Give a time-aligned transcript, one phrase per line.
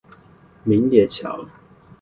[0.65, 1.47] 明野橋